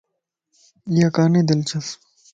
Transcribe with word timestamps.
ايا 0.89 1.07
ڪاني 1.15 1.39
دلچسپ 1.49 1.89